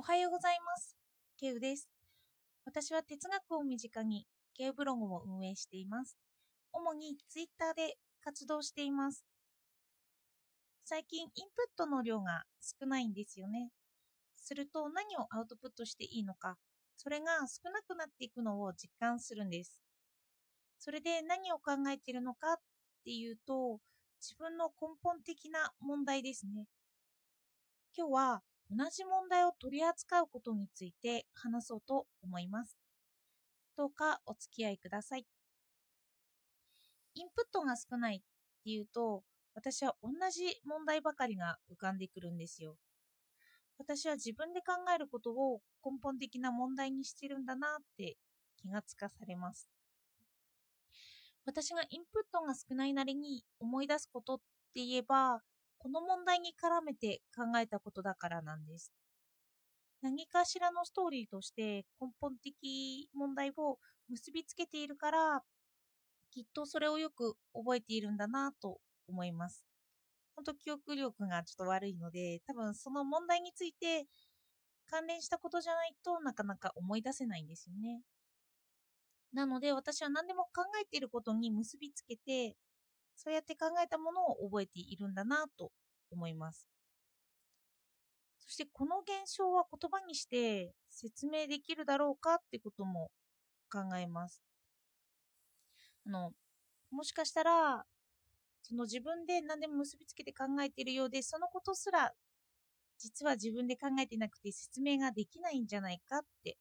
[0.00, 0.96] おはようございます。
[1.38, 1.86] ケウです。
[2.64, 4.26] 私は哲学を身近に
[4.56, 6.16] ケウブログを運営しています。
[6.72, 9.26] 主にツイッターで活動しています。
[10.86, 13.68] 最近インプットの量が少ないんですよね。
[14.36, 16.56] すると何をアウトプットしていいのか、
[16.96, 19.82] それが少なくなっていくのを実感するんです。
[20.78, 22.56] それで何を考えているのかっ
[23.04, 23.80] ていうと、
[24.18, 26.64] 自分の根本的な問題ですね。
[27.94, 32.78] 今日は同じ問題を取り扱うことについて話そうと思います。
[33.76, 35.26] どうかお付き合いください。
[37.14, 38.20] インプットが少ないっ
[38.62, 39.24] ていうと、
[39.54, 42.76] 私は同じ問題ばかりが浮かんでくるんですよ。
[43.76, 48.16] 私は自分で考えることを根本的な問題にしてるんだなって
[48.56, 49.68] 気がつかされます。
[51.44, 54.38] 私がインプットが少ないなりに思い出すことっ
[54.74, 55.42] て言えば、
[55.82, 58.92] この問題に絡めて考えたことだからなんです。
[60.02, 63.78] 何かしらのストーリーとして根本的問題を
[64.10, 65.42] 結びつけているから、
[66.30, 69.64] きっとそれをよく覚えているんだなと思います。
[70.36, 74.04] 本当記憶力がちょっと悪いので、多分その問題について
[74.86, 78.02] 関連したことじゃないとなかなか思い出せないんですよね。
[79.32, 82.56] なので私は何でも考えていることに結びつけて、
[83.16, 85.70] そうやって考えたものを覚えているんだなと
[86.12, 86.68] 思います。
[88.38, 93.10] そしてこの現象は言葉にして説明できるだろうかってことも
[93.70, 94.42] 考えます。
[96.06, 96.32] あの、
[96.90, 97.84] もしかしたら、
[98.62, 102.12] その自分で何でも結びつけて考えているようで、そのことすら
[103.00, 106.58] 実は自分で考えてなくて説明ができないんじゃないかって、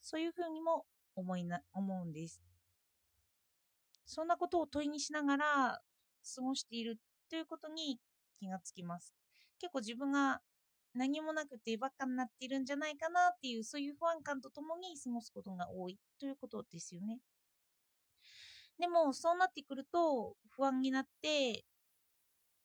[0.00, 2.40] そういうふうにも思いな思うんです。
[4.06, 5.80] そんなことを問いにしながら
[6.34, 6.98] 過ごしている
[7.28, 8.00] ということに
[8.40, 9.14] 気がつきます。
[9.60, 10.40] 結構自分が
[10.94, 17.18] 何もなくてバカになっているんじゃないかなっていうそういう不安感とともに過ごすことが多いということですよね。
[18.78, 21.64] でもそうなってくると不安になって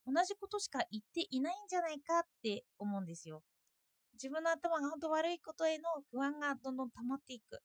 [0.07, 3.43] 同じことしか言っていないんじゃないかって思うんですよ。
[4.13, 7.59] 自分の頭が本当悪いことへの不安がどんどん溜まっていく。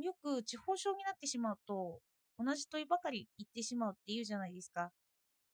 [0.00, 2.00] よく地方症になってしまうと
[2.38, 4.90] 同じ問いばかり言ってしまうって言うじゃないですか。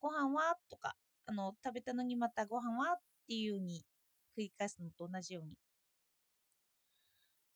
[0.04, 0.54] ご飯は？
[0.68, 2.92] とか、あの、食べたのにまたご飯は？
[2.92, 3.86] っていうふうに
[4.36, 5.56] 繰り返すのと同じように。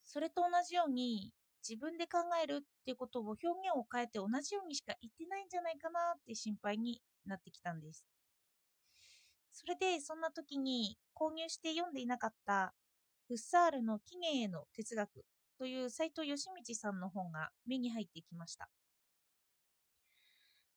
[0.06, 1.30] それと同じように
[1.68, 8.06] 自分で考えるっていうことを表現を変えて同じようにしか言ってないんじゃないかなって心配になってきたんです。
[9.52, 12.72] それでそんな時に購入して読んでいなかった
[13.26, 15.26] フッサールの起源への哲学
[15.58, 18.70] という斉藤義道さんの本が目に入ってきました。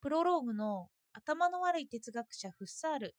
[0.02, 3.16] プロローグの頭の悪い哲学者フッサール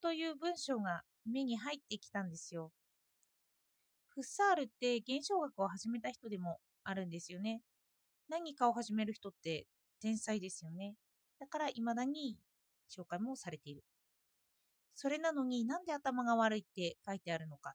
[0.00, 2.72] という文章が目に入ってきたんですよ。
[4.08, 7.60] フッサールって現象学を始めた人でもあるんですよね。
[8.28, 9.66] 何かを始める人って
[10.00, 10.94] 天才ですよね。
[11.40, 12.38] だから未だに
[12.90, 13.84] 紹介もされている。
[14.94, 17.74] それなのになんで頭が悪いって書いてあるのか。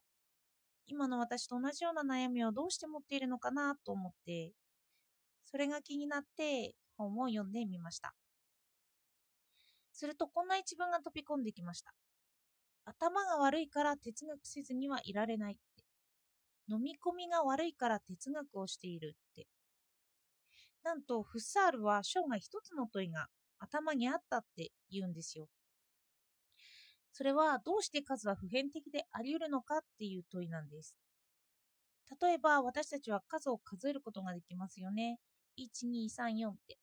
[0.86, 4.52] 今の私と同じような悩みをどうして持っているのかなと思って、
[5.44, 8.14] それが気になって本を読んでみました。
[10.00, 11.92] するとこんな一文が飛び込んできました。
[12.86, 15.84] 頭が悪いから哲学せずにはいられないって。
[16.70, 19.46] 飲み込みが悪いから哲学をしているって。
[20.82, 23.26] なんとフッサールは生涯一つの問いが
[23.58, 25.48] 頭にあったって言うんですよ。
[27.12, 30.96] それはどうして数は普遍的であり得るのかっていう問いなんです。
[32.22, 35.18] 例えば私たちは数を数えることができますよね。
[35.56, 36.78] 1、2、3、4って。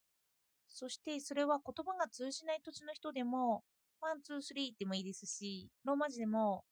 [0.67, 3.63] そしてそれは言葉が通じない土地の人でも、
[4.01, 6.63] one, two, three でもいいですし、ローマ字でも、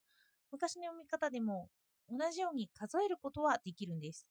[0.51, 1.69] 昔の読み方でも、
[2.09, 4.27] 同じように数えることはできるんです。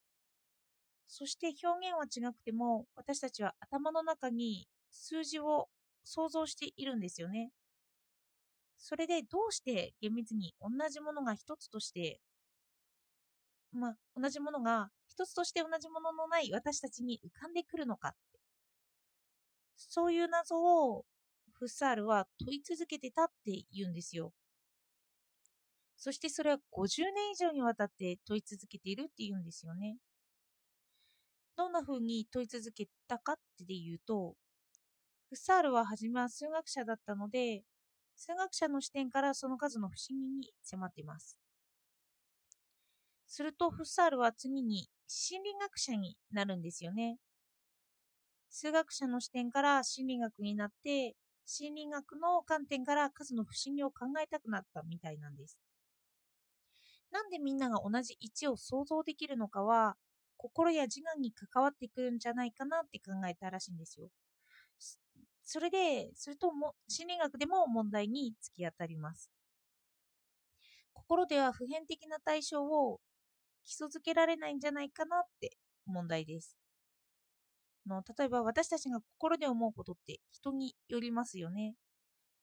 [1.07, 5.69] そして表現は違くても、私たちは頭の中に数字を
[6.05, 7.51] 想像しているんですよね。
[8.79, 12.21] それでどうして厳密に同じものが一つとして、
[13.73, 18.41] まあ、同じものが一つとして同じもののない私たちに浮かんでくるのかって。
[19.77, 21.05] そういう謎を
[21.53, 24.33] フッサールは問い続けてたって言うんですよ。
[25.97, 29.97] そしてそれは50年以上にわたって問い続けているって言うんですよね。
[31.57, 33.37] どんな風に問い続けたかっ
[33.67, 34.35] ていうと、
[35.31, 37.63] フッサールは初めは数学者だったので、
[38.17, 41.39] 数学者の視点からその数の不思議に迫っています。
[43.27, 47.19] するとフッサールは次に心理学者になるんですよね。
[48.57, 55.59] 数学者の視点から心理学になって、心理学の観点から数の不思議を考えたくなったみたいなんです。
[57.11, 59.97] なんでみんなが同じ位置を想像できるのかは、
[60.37, 64.11] 心や自我に関わってくるんじゃないかなって考えたらしいんですよ。
[65.45, 69.31] それで、それとも心理学でも問題に突き当たります。
[70.95, 73.01] 心では普遍的な対象を
[73.65, 76.57] 基礎づけられないんじゃないかなって問題です。
[77.87, 81.75] の例えば私たちが心で思うことって人によりますよね。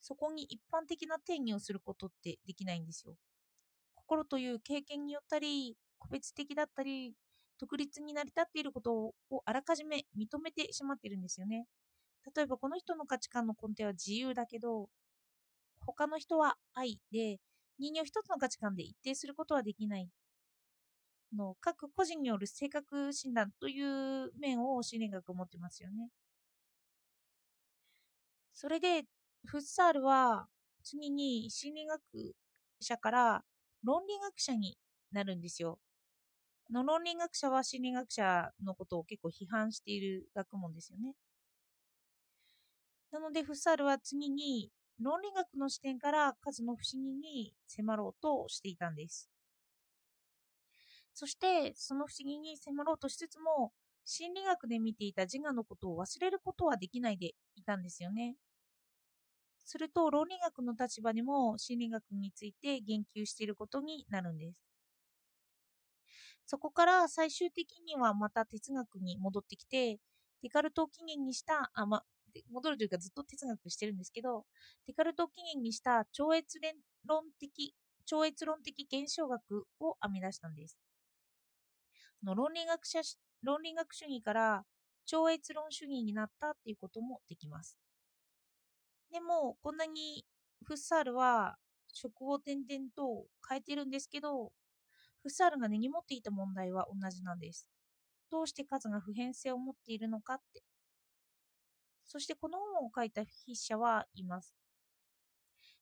[0.01, 3.15] そこに一般的な定義をすることってできないんですよ。
[3.95, 7.15] 心という経験によったり、個別的だったり、
[7.59, 8.93] 独立に成り立っていること
[9.29, 11.67] をあらかじめ認めてしまっているんですよね。
[12.35, 14.89] 例えばこの人の価値観の根底は自由だけど、
[15.85, 17.39] 他の人は愛で、
[17.79, 20.09] 人間を一つの価値観で一定することはできない
[21.35, 26.09] の各個人による性格診断という面を心理学を持ってますよね。
[28.53, 29.05] それで、
[29.45, 30.47] フッサールは
[30.83, 32.01] 次に心理学
[32.79, 33.43] 者から
[33.83, 34.77] 論理学者に
[35.11, 35.79] なるんですよ。
[36.71, 41.15] の論理学者は心理学者のことを結構批判している学問ですよね。
[43.11, 49.29] なので、フッサールは次に論理学の視点から数の不思議に迫ろうとしていたんです。
[51.21, 53.71] そして、その不思議に迫ろうとしつつも、
[54.05, 58.37] 心理学で見ていた自我のことを忘れることはできないでいたんですよね。
[59.65, 64.59] すると、論理学の立場でも心理学について言及していることになるんです。
[66.45, 69.99] そこから最終的にはまた哲学に戻ってきて、
[70.43, 72.03] デカルトを起源にした、あ、ま、
[72.51, 74.45] 戻るというかずっと哲学してるんですけど、
[74.87, 76.59] デカルトを起源にした超越
[77.05, 77.75] 論的、
[78.05, 80.80] 超越論的現象学を編み出したんです。
[82.23, 83.01] の論理学者
[83.43, 84.65] 論理学主義から
[85.05, 87.77] 超越論主義になったっていうこともできます。
[89.11, 90.25] でも、こんなに
[90.63, 91.57] フッサールは
[91.91, 94.51] 職を転々と変えてるんですけど、
[95.21, 97.67] フッサールが根に持っていた問題は同じなんです。
[98.31, 100.63] どうして数が普遍性を持っているのかって。
[102.05, 104.55] そしてこの本を書いた筆者は言います。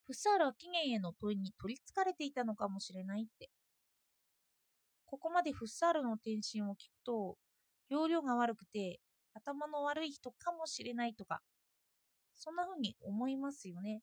[0.05, 3.51] フッサールは起源への問いに取りつかれていたのかもしれないって。
[5.09, 7.35] ここまでフッサールの転身を聞くと、
[7.89, 8.99] 容量が悪くて
[9.33, 11.41] 頭の悪い人かもしれないとか、
[12.35, 14.01] そんな風に思いますよね。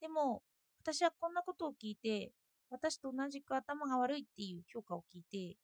[0.00, 0.42] でも、
[0.82, 2.32] 私はこんなことを聞いて、
[2.70, 5.58] 私と同じく頭が悪いっていう評価を聞いて、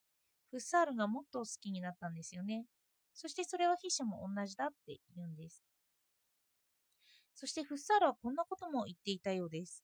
[0.51, 2.67] フッサールがもっと好きになったんですよね。
[3.15, 5.65] そしてそれは筆者も同じだって言うんです。
[7.35, 9.83] そしてフッサールはこんなことも言っていたようです。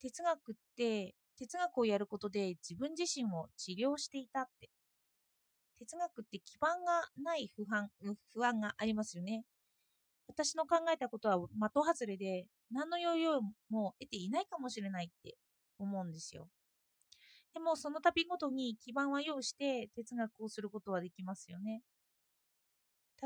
[0.00, 4.68] 哲学って哲学をやることで自分自身を治療していたって。
[5.78, 7.88] 哲学って基盤がない不安
[8.34, 9.44] 不安がありますよね。
[10.28, 13.40] 私の考えたことは的外れで何の要領
[13.70, 15.38] も得ていないかもしれないって
[15.78, 16.46] 思うんですよ。
[17.54, 21.80] でもその度ごとに基盤は用意して哲学をすることはできますよね。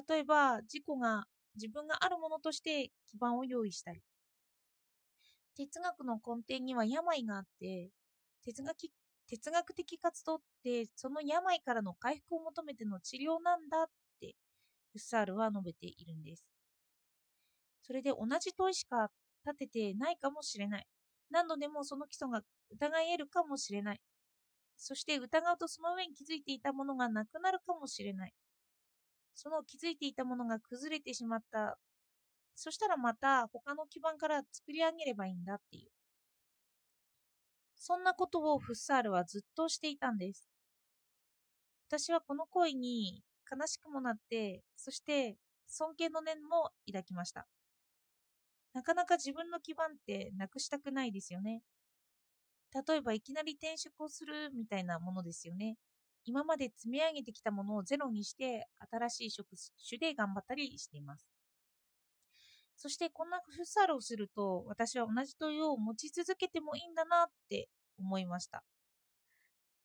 [0.08, 1.25] 例えば自己が
[1.56, 4.00] 自分があるものとして基盤を用意したり
[5.56, 7.90] 哲学の根底には病があって
[8.44, 8.91] 哲学
[9.29, 13.87] 哲学的活動ってその病からの回復を求めての治療なんだっ
[14.20, 14.35] て
[14.93, 16.44] フッサールは述べているんです。
[17.82, 19.11] それで同じ問いしか
[19.46, 20.87] 立ててないかもしれない。
[21.31, 24.00] 何度でもその基礎が疑えるかもしれない。
[24.76, 28.35] そして疑うとその上に気づいていたものがなくなるかもしれない。
[29.35, 31.78] その気づいていたものが崩れてしまった。
[32.57, 35.90] そしたらまた他の基盤から作り上げればいいんだっていう。
[37.87, 40.49] そんなことをフッサールはずっとしていたんです。
[41.91, 45.37] 私はこの恋に悲しくもなって、そして
[45.69, 47.47] 尊敬の念も抱きました。
[48.73, 51.61] なかなか自分の基盤ってなくしたくないですよね。
[52.73, 55.76] 例えばいきなり転職をするみたいなものですよね。
[56.25, 59.49] 今まで積み上げてきたものをゼロにして新しい職
[59.87, 61.34] 種で頑張ったりしています。
[62.76, 68.64] そしてこんなフッサルをすると私は同じ問いを持ち続けてもいいんだなって思いました。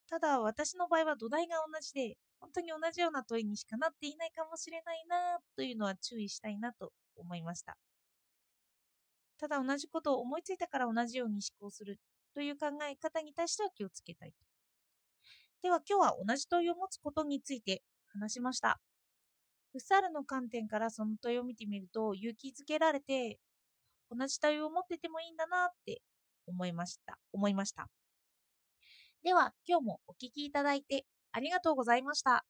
[0.10, 7.78] ただ私の場合は土台が同じで本当に同じような問いにしかなっていないかもしれないなというのは注意したいなと思いました。
[9.40, 12.00] ただ同じことを思いついたから同じように思考する
[12.36, 14.34] という考え方に対しては気をつけたい。
[15.62, 18.80] では今日は同じ問いを持つことについて話しました。
[19.74, 23.40] フッサルの観点からその問いを見てみると勇気づけられて
[24.12, 26.02] 同じ対応を持っててもいいんだなって
[26.48, 27.20] 思いました。
[27.34, 27.90] 思いました。
[29.24, 32.46] では今日もお聴きいただいてありがとうございました。